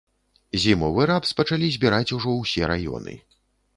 Зімовы 0.63 1.01
рапс 1.11 1.35
пачалі 1.41 1.69
збіраць 1.75 2.13
ужо 2.21 2.29
ўсе 2.41 2.71
раёны. 2.73 3.13